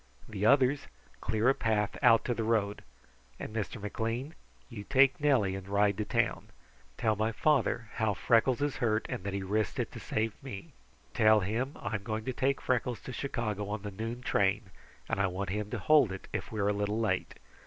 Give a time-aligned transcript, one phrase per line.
[0.27, 0.87] The others
[1.19, 2.83] clear a path out to the road;
[3.39, 3.79] and Mr.
[3.79, 4.33] McLean,
[4.67, 6.47] you take Nellie and ride to town.
[6.97, 10.73] Tell my father how Freckles is hurt and that he risked it to save me.
[11.13, 14.71] Tell him I'm going to take Freckles to Chicago on the noon train,
[15.07, 17.35] and I want him to hold it if we are a little late.